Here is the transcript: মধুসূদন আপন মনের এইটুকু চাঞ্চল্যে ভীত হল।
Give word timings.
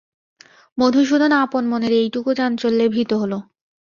মধুসূদন 0.77 1.31
আপন 1.43 1.63
মনের 1.71 1.93
এইটুকু 1.99 2.29
চাঞ্চল্যে 2.39 2.85
ভীত 2.95 3.11
হল। 3.13 3.33